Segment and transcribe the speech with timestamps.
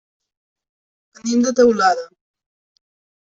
[1.19, 2.07] Venim de Teulada.